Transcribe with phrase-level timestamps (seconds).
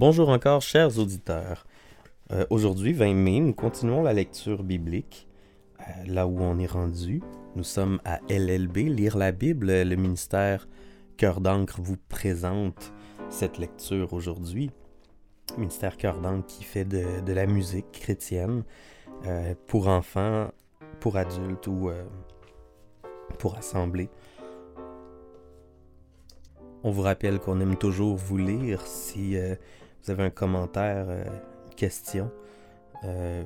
[0.00, 1.66] Bonjour encore, chers auditeurs.
[2.30, 5.26] Euh, Aujourd'hui, 20 mai, nous continuons la lecture biblique.
[5.80, 7.20] Euh, là où on est rendu,
[7.56, 9.66] nous sommes à LLB, Lire la Bible.
[9.66, 10.68] Le ministère
[11.16, 12.92] Cœur d'encre vous présente
[13.28, 14.70] cette lecture aujourd'hui.
[15.56, 18.62] Ministère Cœur d'encre qui fait de, la musique chrétienne
[19.26, 20.52] euh, pour enfants,
[21.00, 21.90] pour adultes ou
[23.40, 24.10] pour assemblée.
[26.84, 28.80] On vous rappelle qu'on aime toujours vous lire.
[28.86, 29.36] Si
[30.02, 31.24] vous avez un commentaire, euh,
[31.76, 32.30] question,
[33.04, 33.42] euh,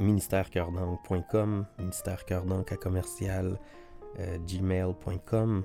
[0.00, 3.58] ministèrecoeurdanque.com, ministèrecoeurdanque à commercial
[4.18, 5.64] euh, gmail.com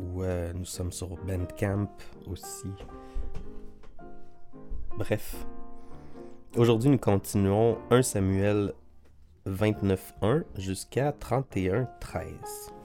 [0.00, 1.90] ou euh, nous sommes sur Bandcamp
[2.26, 2.68] aussi.
[4.96, 5.46] Bref.
[6.56, 8.72] Aujourd'hui, nous continuons 1 Samuel
[9.46, 12.79] 29.1 jusqu'à 31.13.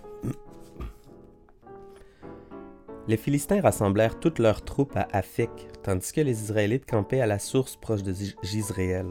[3.07, 7.37] Les Philistins rassemblèrent toutes leurs troupes à Aphek, tandis que les Israélites campaient à la
[7.37, 9.05] source proche de Jisréel.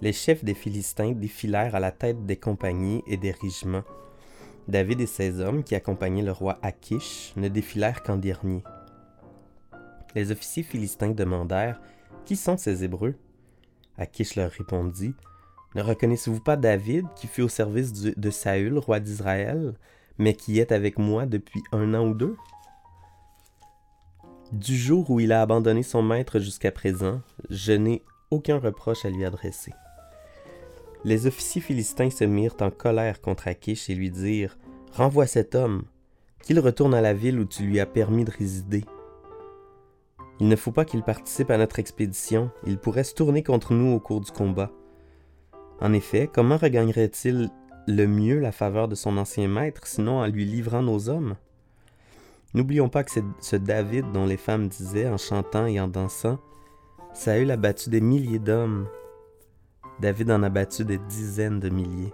[0.00, 3.82] Les chefs des Philistins défilèrent à la tête des compagnies et des régiments.
[4.68, 8.62] David et ses hommes, qui accompagnaient le roi Akish, ne défilèrent qu'en dernier.
[10.14, 11.80] Les officiers philistins demandèrent
[12.24, 13.16] Qui sont ces Hébreux
[13.98, 15.14] Akish leur répondit
[15.74, 19.74] Ne reconnaissez-vous pas David, qui fut au service de Saül, roi d'Israël,
[20.18, 22.36] mais qui est avec moi depuis un an ou deux
[24.52, 27.20] Du jour où il a abandonné son maître jusqu'à présent,
[27.50, 29.72] je n'ai aucun reproche à lui adresser.
[31.04, 34.58] Les officiers philistins se mirent en colère contre Akish et lui dirent
[34.92, 35.84] Renvoie cet homme,
[36.42, 38.84] qu'il retourne à la ville où tu lui as permis de résider.
[40.40, 43.92] Il ne faut pas qu'il participe à notre expédition, il pourrait se tourner contre nous
[43.92, 44.72] au cours du combat.
[45.80, 47.50] En effet, comment regagnerait-il
[47.86, 51.36] le mieux la faveur de son ancien maître, sinon en lui livrant nos hommes
[52.54, 56.38] N'oublions pas que c'est ce David dont les femmes disaient en chantant et en dansant
[57.12, 58.88] Saül a battu des milliers d'hommes.
[60.00, 62.12] David en a battu des dizaines de milliers.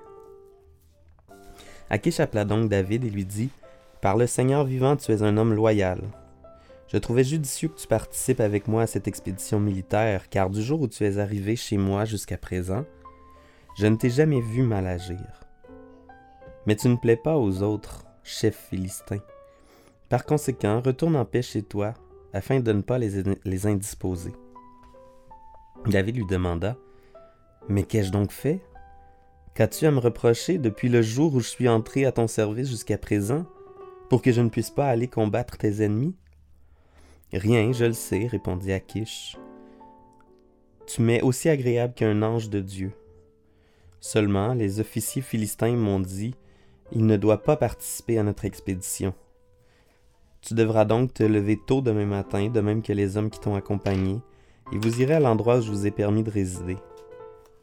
[1.88, 3.50] Akish appela donc David et lui dit
[4.00, 6.00] Par le Seigneur vivant, tu es un homme loyal.
[6.88, 10.80] Je trouvais judicieux que tu participes avec moi à cette expédition militaire, car du jour
[10.80, 12.84] où tu es arrivé chez moi jusqu'à présent,
[13.78, 15.40] je ne t'ai jamais vu mal agir.
[16.66, 19.20] Mais tu ne plais pas aux autres, chefs philistins.
[20.08, 21.94] Par conséquent, retourne en paix chez toi,
[22.32, 24.32] afin de ne pas les, indisposer.
[25.86, 26.76] David lui demanda
[27.68, 28.60] Mais qu'ai-je donc fait?
[29.54, 32.98] Qu'as-tu à me reprocher depuis le jour où je suis entré à ton service jusqu'à
[32.98, 33.46] présent,
[34.08, 36.14] pour que je ne puisse pas aller combattre tes ennemis?
[37.32, 39.36] Rien, je le sais, répondit Akish.
[40.86, 42.92] Tu m'es aussi agréable qu'un ange de Dieu.
[44.00, 46.36] Seulement, les officiers philistins m'ont dit
[46.92, 49.12] Il ne doit pas participer à notre expédition.
[50.46, 53.56] Tu devras donc te lever tôt demain matin, de même que les hommes qui t'ont
[53.56, 54.20] accompagné,
[54.72, 56.76] et vous irez à l'endroit où je vous ai permis de résider.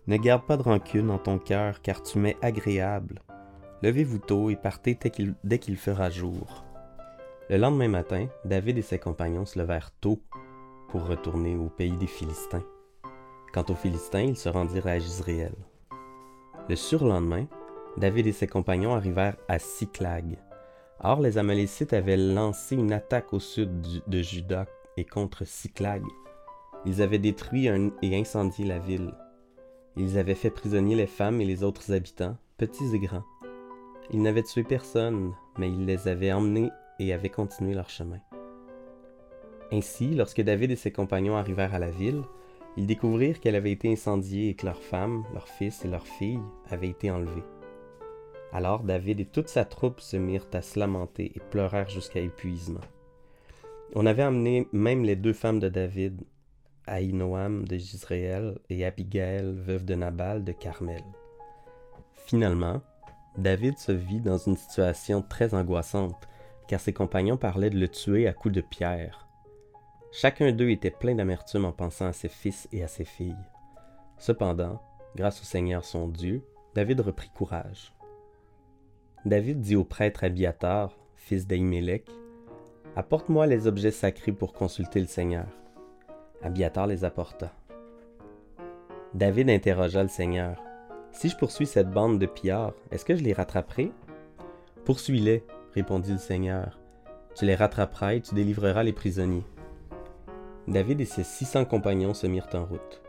[0.07, 3.21] Ne garde pas de rancune en ton cœur, car tu m'es agréable.
[3.83, 4.97] Levez-vous tôt et partez
[5.45, 6.65] dès qu'il, fera jour.
[7.49, 10.19] Le lendemain matin, David et ses compagnons se levèrent tôt
[10.89, 12.65] pour retourner au pays des Philistins.
[13.53, 15.55] Quant aux Philistins, ils se rendirent à Jisréel.
[16.67, 17.45] Le surlendemain,
[17.95, 20.37] David et ses compagnons arrivèrent à Siklag.
[21.05, 26.01] Or, les Amalécites avaient lancé une attaque au sud de Juda et contre Siklag.
[26.85, 27.67] Ils avaient détruit
[28.01, 29.13] et incendié la ville.
[29.97, 33.25] Ils avaient fait prisonnier les femmes et les autres habitants, petits et grands.
[34.11, 36.69] Ils n'avaient tué personne, mais ils les avaient emmenés
[36.99, 38.19] et avaient continué leur chemin.
[39.73, 42.23] Ainsi, lorsque David et ses compagnons arrivèrent à la ville,
[42.77, 46.41] ils découvrirent qu'elle avait été incendiée et que leurs femmes, leurs fils et leurs filles
[46.69, 47.43] avaient été enlevés.
[48.53, 52.81] Alors David et toute sa troupe se mirent à se lamenter et pleurèrent jusqu'à épuisement.
[53.95, 56.21] On avait emmené même les deux femmes de David,
[56.85, 61.03] Aïnoam de Jisraël et Abigail, veuve de Nabal de Carmel.
[62.13, 62.81] Finalement,
[63.37, 66.27] David se vit dans une situation très angoissante,
[66.67, 69.27] car ses compagnons parlaient de le tuer à coups de pierre.
[70.11, 73.35] Chacun d'eux était plein d'amertume en pensant à ses fils et à ses filles.
[74.19, 74.79] Cependant,
[75.15, 76.43] grâce au Seigneur son Dieu,
[76.75, 77.93] David reprit courage.
[79.25, 82.05] David dit au prêtre Abiatar, fils d'Ahimelech,
[82.97, 85.47] Apporte-moi les objets sacrés pour consulter le Seigneur.
[86.41, 87.51] Abiatar les apporta.
[89.13, 90.61] David interrogea le Seigneur.
[91.11, 93.91] Si je poursuis cette bande de pillards, est-ce que je les rattraperai?
[94.83, 96.77] Poursuis-les, répondit le Seigneur.
[97.35, 99.45] Tu les rattraperas et tu délivreras les prisonniers.
[100.67, 103.01] David et ses six cents compagnons se mirent en route.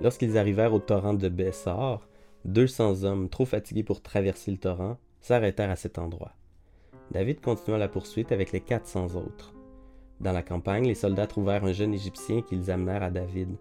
[0.00, 2.08] Lorsqu'ils arrivèrent au torrent de Bessar,
[2.44, 6.32] deux cents hommes, trop fatigués pour traverser le torrent, s'arrêtèrent à cet endroit.
[7.10, 9.52] David continua la poursuite avec les quatre cents autres.
[10.20, 13.56] Dans la campagne, les soldats trouvèrent un jeune Égyptien qu'ils amenèrent à David.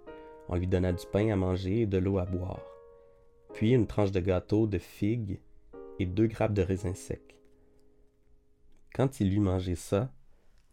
[0.50, 2.66] On lui donna du pain à manger et de l'eau à boire,
[3.54, 5.40] puis une tranche de gâteau de figues
[6.00, 7.36] et deux grappes de raisins secs.
[8.94, 10.12] Quand il eut mangé ça,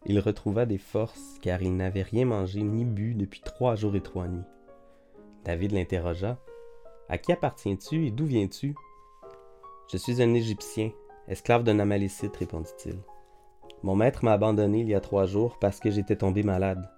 [0.05, 4.01] il retrouva des forces car il n'avait rien mangé ni bu depuis trois jours et
[4.01, 4.43] trois nuits.
[5.43, 6.37] David l'interrogea.
[7.09, 8.75] À qui appartiens-tu et d'où viens-tu?
[9.89, 10.91] Je suis un Égyptien,
[11.29, 12.95] esclave d'un Amalécite, répondit-il.
[13.83, 16.89] Mon maître m'a abandonné il y a trois jours parce que j'étais tombé malade.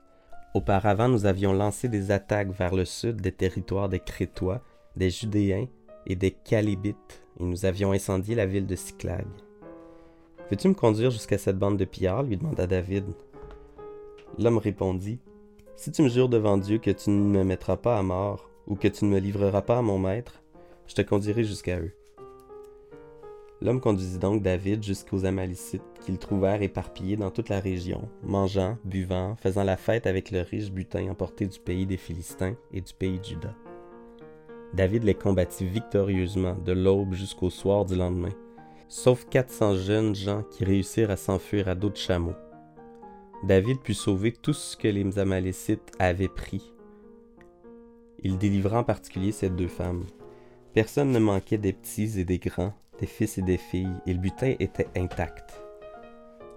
[0.56, 4.64] Auparavant, nous avions lancé des attaques vers le sud des territoires des Crétois,
[4.96, 5.68] des Judéens
[6.08, 9.28] et des Calébites, et nous avions incendié la ville de Cyclag.
[10.50, 12.24] Veux-tu me conduire jusqu'à cette bande de pillards?
[12.24, 13.06] lui demanda David.
[14.40, 15.20] L'homme répondit
[15.76, 18.74] Si tu me jures devant Dieu que tu ne me mettras pas à mort, ou
[18.74, 20.42] que tu ne me livreras pas à mon maître,
[20.88, 21.94] je te conduirai jusqu'à eux.
[23.62, 29.36] L'homme conduisit donc David jusqu'aux Amalécites qu'ils trouvèrent éparpillés dans toute la région, mangeant, buvant,
[29.36, 33.20] faisant la fête avec le riche butin emporté du pays des Philistins et du pays
[33.20, 33.54] de Juda.
[34.74, 38.34] David les combattit victorieusement de l'aube jusqu'au soir du lendemain,
[38.88, 42.36] sauf 400 jeunes gens qui réussirent à s'enfuir à de chameaux.
[43.44, 46.74] David put sauver tout ce que les Amalécites avaient pris.
[48.22, 50.06] Il délivra en particulier ces deux femmes.
[50.74, 54.20] Personne ne manquait des petits et des grands, des fils et des filles, et le
[54.20, 55.62] butin était intact.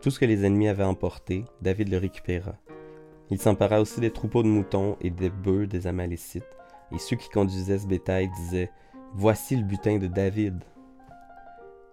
[0.00, 2.54] Tout ce que les ennemis avaient emporté, David le récupéra.
[3.30, 6.44] Il s'empara aussi des troupeaux de moutons et des bœufs des Amalécites,
[6.92, 8.70] et ceux qui conduisaient ce bétail disaient
[9.14, 10.62] Voici le butin de David.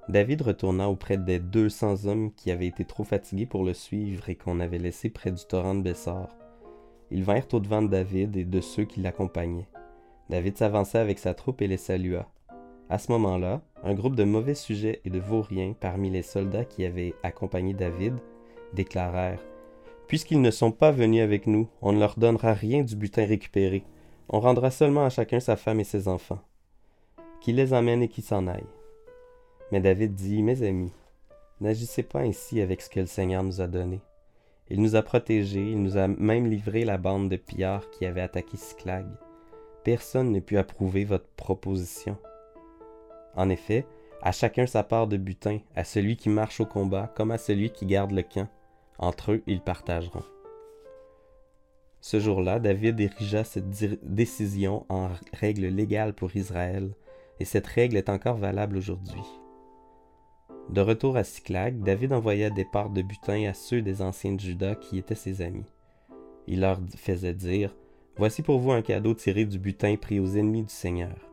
[0.08, 4.28] David retourna auprès des deux cents hommes qui avaient été trop fatigués pour le suivre
[4.30, 6.30] et qu'on avait laissés près du torrent de Bessar.
[7.12, 9.70] Ils vinrent au-devant de David et de ceux qui l'accompagnaient.
[10.30, 12.28] David s'avança avec sa troupe et les salua.
[12.90, 16.86] À ce moment-là, un groupe de mauvais sujets et de vauriens parmi les soldats qui
[16.86, 18.16] avaient accompagné David
[18.74, 19.44] déclarèrent
[20.08, 23.84] Puisqu'ils ne sont pas venus avec nous, on ne leur donnera rien du butin récupéré.
[24.28, 26.42] On rendra seulement à chacun sa femme et ses enfants.
[27.42, 28.66] Qui les amène et qui s'en aille.
[29.72, 30.92] Mais David dit, Mes amis,
[31.62, 34.02] n'agissez pas ainsi avec ce que le Seigneur nous a donné.
[34.72, 38.22] Il nous a protégés, il nous a même livré la bande de pillards qui avait
[38.22, 39.06] attaqué Cyclag.
[39.84, 42.18] Personne ne put approuver votre proposition.
[43.36, 43.86] En effet,
[44.22, 47.70] à chacun sa part de butin, à celui qui marche au combat comme à celui
[47.70, 48.48] qui garde le camp.
[48.98, 50.24] Entre eux, ils partageront.
[52.02, 53.70] Ce jour-là, David érigea cette
[54.04, 56.92] décision en règle légale pour Israël,
[57.40, 59.24] et cette règle est encore valable aujourd'hui.
[60.70, 64.40] De retour à Cyclag, David envoya des parts de butin à ceux des anciens de
[64.40, 65.66] Juda qui étaient ses amis.
[66.48, 67.76] Il leur faisait dire
[68.18, 71.29] Voici pour vous un cadeau tiré du butin pris aux ennemis du Seigneur.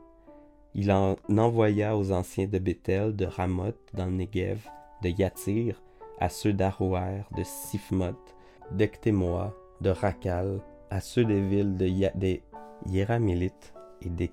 [0.78, 4.68] Il en envoya aux anciens de Bethel, de Ramoth, dans le Negev,
[5.02, 5.82] de Yatir,
[6.20, 8.36] à ceux d'Aroer, de Sifmoth,
[8.72, 11.86] d'Ectémoa, de Rakal, à ceux des villes de
[12.18, 12.42] des
[12.84, 14.30] Yéramilites et des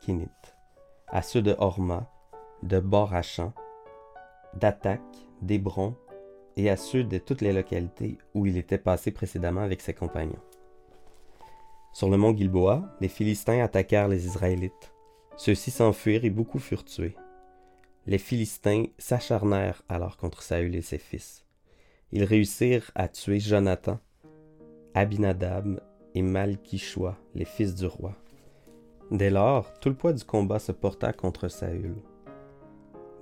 [0.00, 0.56] Kinites,
[1.08, 2.10] à ceux de Horma,
[2.62, 3.52] de Borachan,
[4.54, 5.00] d'Attaque,
[5.42, 5.94] d'Hébron
[6.56, 10.40] et à ceux de toutes les localités où il était passé précédemment avec ses compagnons.
[11.92, 14.91] Sur le mont Gilboa, les Philistins attaquèrent les Israélites.
[15.36, 17.16] Ceux-ci s'enfuirent et beaucoup furent tués.
[18.06, 21.44] Les Philistins s'acharnèrent alors contre Saül et ses fils.
[22.10, 23.98] Ils réussirent à tuer Jonathan,
[24.94, 25.80] Abinadab
[26.14, 28.14] et Malkichoua, les fils du roi.
[29.10, 31.94] Dès lors, tout le poids du combat se porta contre Saül.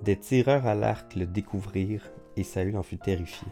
[0.01, 3.47] Des tireurs à l'arc le découvrirent, et Saül en fut terrifié.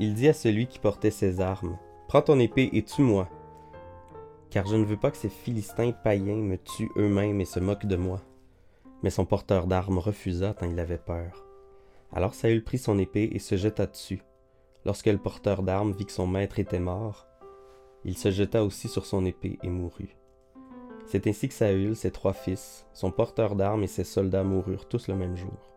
[0.00, 3.28] Il dit à celui qui portait ses armes, Prends ton épée et tue-moi,
[4.54, 7.86] car je ne veux pas que ces Philistins païens me tuent eux-mêmes et se moquent
[7.86, 8.20] de moi.
[9.02, 11.44] Mais son porteur d'armes refusa tant il avait peur.
[12.12, 14.22] Alors Saül prit son épée et se jeta dessus.
[14.84, 17.26] Lorsque le porteur d'armes vit que son maître était mort,
[18.04, 20.16] il se jeta aussi sur son épée et mourut.
[21.04, 25.08] C'est ainsi que Saül, ses trois fils, son porteur d'armes et ses soldats moururent tous
[25.08, 25.72] le même jour.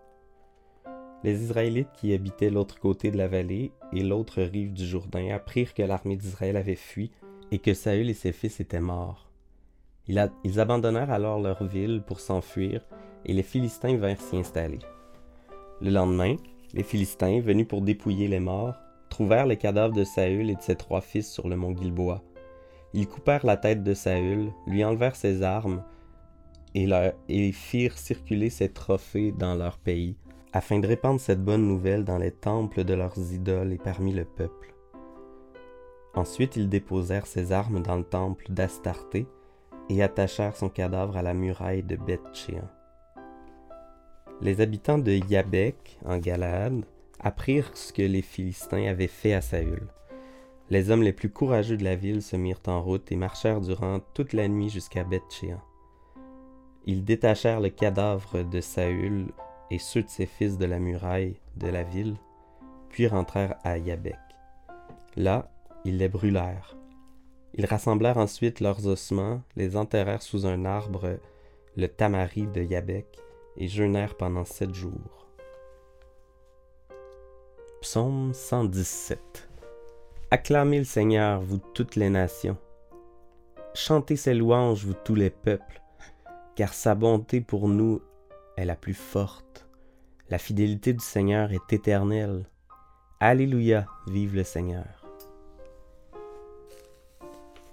[1.23, 5.73] Les Israélites qui habitaient l'autre côté de la vallée et l'autre rive du Jourdain apprirent
[5.73, 7.09] que l'armée d'Israël avait fui
[7.51, 9.29] et que Saül et ses fils étaient morts.
[10.07, 12.85] Ils abandonnèrent alors leur ville pour s'enfuir
[13.25, 14.79] et les Philistins vinrent s'y installer.
[15.81, 16.35] Le lendemain,
[16.73, 18.75] les Philistins, venus pour dépouiller les morts,
[19.09, 22.21] trouvèrent les cadavres de Saül et de ses trois fils sur le mont Gilboa.
[22.93, 25.83] Ils coupèrent la tête de Saül, lui enlevèrent ses armes
[26.73, 26.87] et,
[27.29, 30.15] et firent circuler ses trophées dans leur pays,
[30.53, 34.25] afin de répandre cette bonne nouvelle dans les temples de leurs idoles et parmi le
[34.25, 34.73] peuple.
[36.17, 39.27] Ensuite ils déposèrent ses armes dans le temple d'Astarté
[39.87, 42.23] et attachèrent son cadavre à la muraille de beth
[44.41, 46.83] Les habitants de Yabek, en Galaad,
[47.19, 49.85] apprirent ce que les Philistins avaient fait à Saül.
[50.71, 53.99] Les hommes les plus courageux de la ville se mirent en route et marchèrent durant
[54.15, 55.61] toute la nuit jusqu'à Beth-Chéan.
[56.87, 59.27] Ils détachèrent le cadavre de Saül
[59.69, 62.15] et ceux de ses fils de la muraille de la ville,
[62.89, 64.17] puis rentrèrent à Yabek.
[65.15, 65.51] Là,
[65.87, 66.75] ils les brûlèrent.
[67.53, 71.17] Ils rassemblèrent ensuite leurs ossements, les enterrèrent sous un arbre,
[71.75, 73.07] le tamari de Yabek,
[73.55, 75.27] et jeûnèrent pendant sept jours.
[77.81, 79.49] Psaume 117
[80.29, 82.57] Acclamez le Seigneur, vous toutes les nations.
[83.73, 85.81] Chantez ses louanges, vous tous les peuples,
[86.55, 88.01] car sa bonté pour nous
[88.57, 89.67] est la plus forte.
[90.29, 92.49] La fidélité du Seigneur est éternelle.
[93.21, 94.96] Alléluia, vive le Seigneur.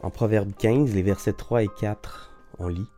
[0.05, 2.91] En Proverbe 15, les versets 3 et 4, on lit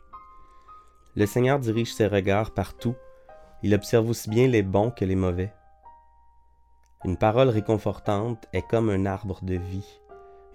[1.14, 2.96] Le Seigneur dirige ses regards partout,
[3.62, 5.52] il observe aussi bien les bons que les mauvais.
[7.04, 10.00] Une parole réconfortante est comme un arbre de vie.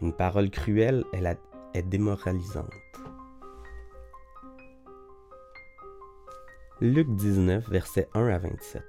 [0.01, 1.39] Une parole cruelle est,
[1.73, 2.69] est démoralisante.
[6.81, 8.83] Luc 19, versets 1 à 27.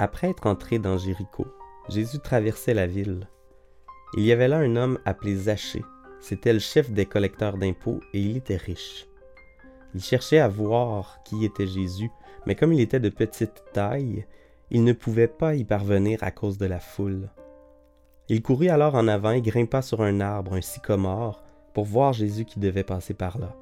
[0.00, 1.46] Après être entré dans Jéricho,
[1.88, 3.28] Jésus traversait la ville.
[4.14, 5.84] Il y avait là un homme appelé Zachée.
[6.20, 9.06] C'était le chef des collecteurs d'impôts et il était riche.
[9.94, 12.10] Il cherchait à voir qui était Jésus,
[12.46, 14.26] mais comme il était de petite taille,
[14.70, 17.30] il ne pouvait pas y parvenir à cause de la foule.
[18.28, 22.44] Il courut alors en avant et grimpa sur un arbre, un sycomore, pour voir Jésus
[22.44, 23.56] qui devait passer par là.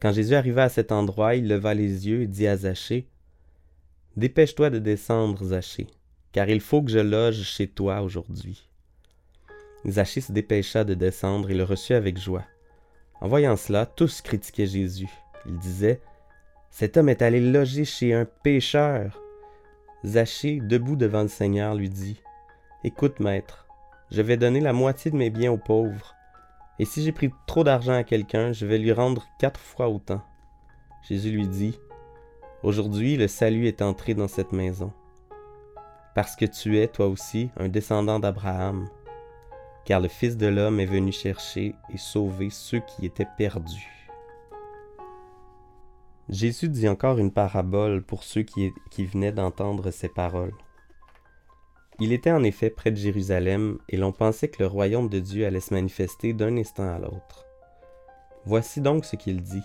[0.00, 3.06] Quand Jésus arriva à cet endroit, il leva les yeux et dit à Zachée
[4.16, 5.86] Dépêche-toi de descendre, Zachée,
[6.32, 8.68] car il faut que je loge chez toi aujourd'hui.
[9.86, 12.44] Zachée se dépêcha de descendre et le reçut avec joie.
[13.20, 15.10] En voyant cela, tous critiquaient Jésus.
[15.46, 16.00] Ils disaient
[16.70, 19.20] Cet homme est allé loger chez un pécheur.
[20.04, 22.20] Zachée, debout devant le Seigneur, lui dit
[22.84, 23.66] Écoute, maître,
[24.10, 26.14] je vais donner la moitié de mes biens aux pauvres.
[26.78, 30.22] Et si j'ai pris trop d'argent à quelqu'un, je vais lui rendre quatre fois autant.
[31.08, 31.78] Jésus lui dit
[32.62, 34.92] Aujourd'hui, le salut est entré dans cette maison,
[36.14, 38.88] parce que tu es, toi aussi, un descendant d'Abraham,
[39.84, 44.02] car le Fils de l'homme est venu chercher et sauver ceux qui étaient perdus.
[46.28, 50.54] Jésus dit encore une parabole pour ceux qui, venaient d'entendre ces paroles.
[51.98, 55.46] Il était en effet près de Jérusalem, et l'on pensait que le royaume de Dieu
[55.46, 57.44] allait se manifester d'un instant à l'autre.
[58.44, 59.64] Voici donc ce qu'il dit.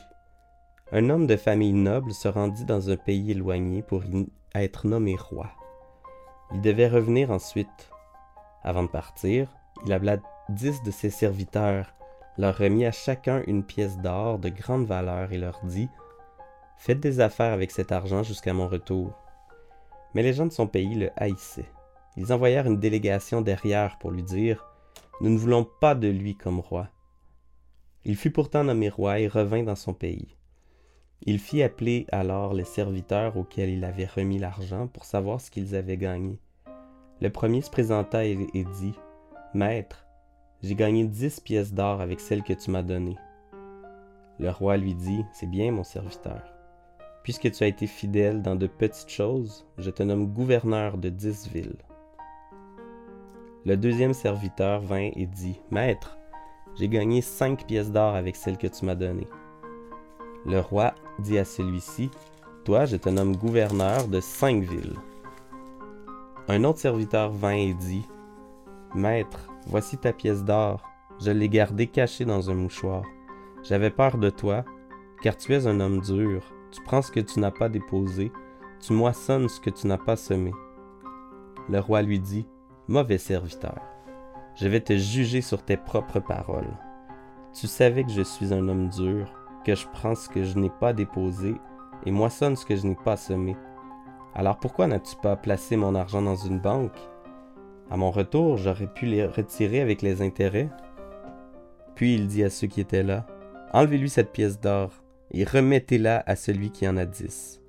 [0.91, 5.15] Un homme de famille noble se rendit dans un pays éloigné pour y être nommé
[5.15, 5.49] roi.
[6.53, 7.91] Il devait revenir ensuite.
[8.63, 9.47] Avant de partir,
[9.85, 10.17] il appela
[10.49, 11.93] dix de ses serviteurs,
[12.37, 15.89] leur remit à chacun une pièce d'or de grande valeur et leur dit
[16.77, 19.11] Faites des affaires avec cet argent jusqu'à mon retour.
[20.13, 21.71] Mais les gens de son pays le haïssaient.
[22.15, 24.65] Ils envoyèrent une délégation derrière pour lui dire
[25.21, 26.89] Nous ne voulons pas de lui comme roi.
[28.05, 30.37] Il fut pourtant nommé roi et revint dans son pays.
[31.23, 35.75] Il fit appeler alors les serviteurs auxquels il avait remis l'argent pour savoir ce qu'ils
[35.75, 36.39] avaient gagné.
[37.19, 38.93] Le premier se présenta et, dit
[39.53, 40.05] Maître,
[40.61, 43.17] j'ai gagné dix pièces d'or avec celles que tu m'as données.
[44.39, 46.41] Le roi lui dit C'est bien, mon serviteur.
[47.23, 51.47] Puisque tu as été fidèle dans de petites choses, je te nomme gouverneur de dix
[51.47, 51.77] villes.
[53.65, 56.17] Le deuxième serviteur vint et dit, Maître,
[56.77, 59.29] j'ai gagné cinq pièces d'or avec celles que tu m'as données.
[60.45, 62.11] Le roi dit à celui-ci,
[62.65, 64.95] Toi, je te nomme gouverneur de cinq villes.
[66.49, 68.05] Un autre serviteur vint et dit,
[68.95, 70.83] Maître, voici ta pièce d'or,
[71.19, 73.03] je l'ai gardée cachée dans un mouchoir.
[73.63, 74.65] J'avais peur de toi,
[75.21, 78.31] car tu es un homme dur tu prends ce que tu n'as pas déposé,
[78.79, 80.51] tu moissonnes ce que tu n'as pas semé.
[81.69, 82.47] Le roi lui dit,
[82.87, 83.79] Mauvais serviteur,
[84.55, 86.77] je vais te juger sur tes propres paroles.
[87.53, 89.33] Tu savais que je suis un homme dur,
[89.65, 91.55] que je prends ce que je n'ai pas déposé
[92.05, 93.57] et moissonne ce que je n'ai pas semé.
[94.35, 96.97] Alors pourquoi n'as-tu pas placé mon argent dans une banque?
[97.89, 100.69] À mon retour, j'aurais pu les retirer avec les intérêts.
[101.95, 103.25] Puis il dit à ceux qui étaient là,
[103.73, 104.91] Enlevez-lui cette pièce d'or
[105.31, 107.61] et remettez-la à celui qui en a dix.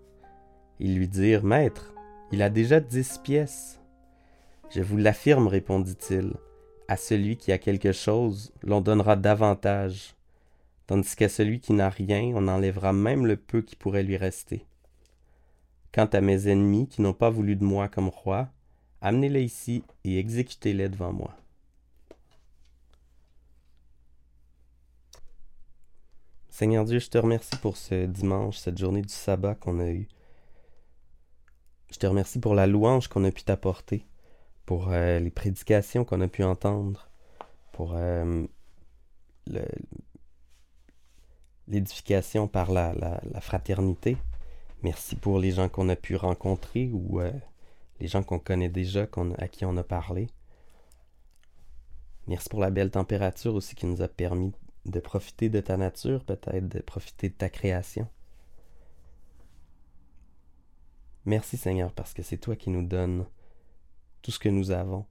[0.80, 1.94] Ils lui dirent, Maître,
[2.30, 3.80] il a déjà dix pièces.
[4.70, 6.34] Je vous l'affirme, répondit-il,
[6.88, 10.14] à celui qui a quelque chose, l'on donnera davantage,
[10.86, 14.66] tandis qu'à celui qui n'a rien, on enlèvera même le peu qui pourrait lui rester.
[15.92, 18.48] Quant à mes ennemis qui n'ont pas voulu de moi comme roi,
[19.00, 21.36] amenez-les ici et exécutez-les devant moi.
[26.58, 30.08] Seigneur Dieu, je te remercie pour ce dimanche, cette journée du sabbat qu'on a eue.
[31.92, 34.04] Je te remercie pour la louange qu'on a pu t'apporter,
[34.66, 37.08] pour euh, les prédications qu'on a pu entendre,
[37.70, 38.44] pour euh,
[41.68, 44.16] l'édification par la, la, fraternité.
[44.82, 47.30] Merci pour les gens qu'on a pu rencontrer ou euh,
[48.00, 49.06] les gens qu'on connaît déjà,
[49.38, 50.28] à qui on a parlé.
[52.26, 54.52] Merci pour la belle température aussi qui nous a permis
[54.84, 58.08] de profiter de ta nature, peut-être de profiter de ta création.
[61.24, 63.26] Merci Seigneur parce que c'est toi qui nous donnes
[64.22, 65.04] tout ce que nous avons.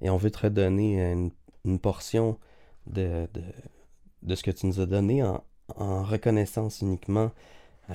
[0.00, 1.30] Et on veut te redonner
[1.64, 2.38] une, portion
[2.86, 3.28] de,
[4.28, 5.42] ce que tu nous as donné en,
[6.02, 7.30] reconnaissance uniquement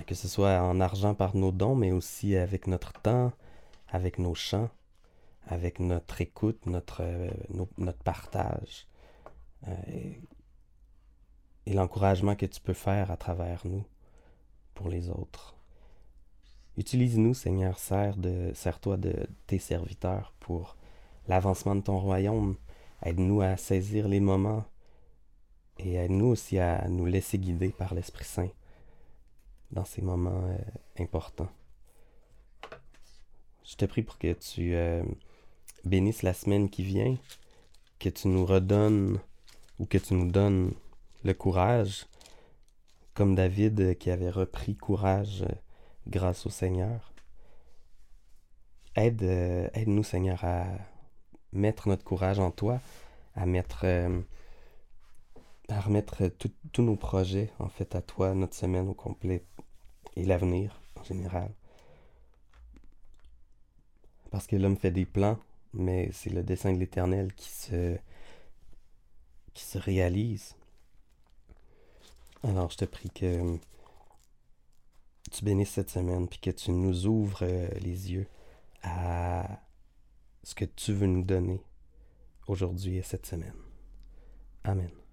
[0.04, 3.32] que ce soit en argent par nos dons, mais aussi avec notre temps,
[3.90, 4.70] avec nos chants,
[5.48, 7.30] avec notre écoute, notre, euh,
[8.04, 8.88] partage
[9.68, 13.84] euh, et, l'encouragement que tu peux faire à travers nous
[14.75, 15.56] pour les autres.
[16.78, 20.75] Utilise-nous, Seigneur, sers-toi de tes serviteurs pour
[21.28, 22.56] l'avancement de ton royaume.
[23.02, 24.66] Aide-nous à saisir les moments
[25.80, 28.50] et aide-nous aussi à nous laisser guider par l'Esprit Saint
[29.72, 30.58] dans ces moments euh,
[31.00, 31.50] importants.
[33.64, 35.04] Je te prie pour que tu euh,
[35.84, 37.18] bénisses la semaine qui vient,
[38.00, 39.20] que tu nous redonnes
[39.80, 40.74] ou que tu nous donnes
[41.24, 42.06] le courage,
[43.14, 45.46] comme David euh, qui avait repris courage
[46.08, 47.14] grâce au Seigneur.
[48.96, 49.24] Aide,
[49.74, 50.66] aide-nous, Seigneur, à
[51.52, 52.80] mettre notre courage en toi,
[53.36, 53.86] à mettre
[55.68, 59.44] à remettre tous nos projets en fait à toi, notre semaine au complet
[60.16, 61.52] et l'avenir en général.
[64.32, 65.40] Parce que l'homme fait des plans,
[65.74, 67.98] mais c'est le dessein de l'Éternel qui se,
[69.54, 70.56] qui se réalise.
[72.44, 73.58] Alors je te prie que
[75.32, 78.28] tu bénisses cette semaine, puis que tu nous ouvres euh, les yeux
[78.84, 79.62] à
[80.44, 81.62] ce que tu veux nous donner
[82.48, 83.56] aujourd'hui et cette semaine.
[84.64, 85.05] Amen.